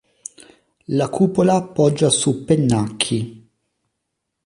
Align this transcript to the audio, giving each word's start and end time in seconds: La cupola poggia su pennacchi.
La 0.97 1.09
cupola 1.09 1.61
poggia 1.61 2.09
su 2.09 2.43
pennacchi. 2.43 3.47